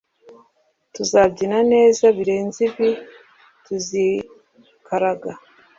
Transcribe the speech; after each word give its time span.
tuzabyina 0.93 1.59
neza 1.73 2.05
birenze 2.17 2.59
ibi, 2.69 2.89
tuzikaraga 3.65 5.31